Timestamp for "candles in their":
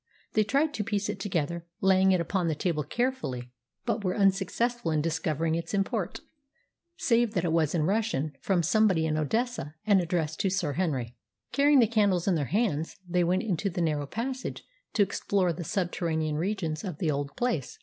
11.85-12.45